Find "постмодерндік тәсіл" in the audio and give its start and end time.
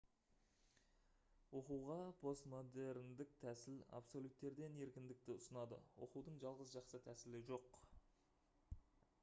2.21-3.83